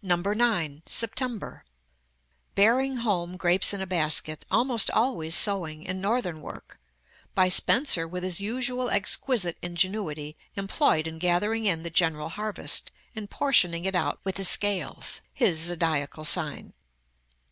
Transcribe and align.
9. 0.00 0.82
SEPTEMBER. 0.86 1.64
Bearing 2.54 2.98
home 2.98 3.36
grapes 3.36 3.74
in 3.74 3.80
a 3.80 3.84
basket. 3.84 4.44
Almost 4.48 4.92
always 4.92 5.34
sowing, 5.34 5.82
in 5.82 6.00
Northern 6.00 6.40
work. 6.40 6.78
By 7.34 7.48
Spenser, 7.48 8.06
with 8.06 8.22
his 8.22 8.38
usual 8.38 8.88
exquisite 8.90 9.58
ingenuity, 9.60 10.36
employed 10.54 11.08
in 11.08 11.18
gathering 11.18 11.66
in 11.66 11.82
the 11.82 11.90
general 11.90 12.28
harvest, 12.28 12.92
and 13.16 13.28
portioning 13.28 13.84
it 13.86 13.96
out 13.96 14.20
with 14.22 14.36
the 14.36 14.44
Scales, 14.44 15.20
his 15.34 15.58
zodiacal 15.60 16.24
sign. 16.24 16.72